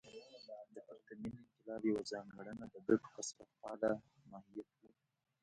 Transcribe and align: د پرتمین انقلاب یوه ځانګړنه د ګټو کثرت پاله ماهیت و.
د 0.73 0.75
پرتمین 0.87 1.33
انقلاب 1.41 1.81
یوه 1.89 2.01
ځانګړنه 2.11 2.65
د 2.73 2.75
ګټو 2.87 3.07
کثرت 3.15 3.49
پاله 3.61 3.91
ماهیت 4.29 4.69
و. 4.79 4.79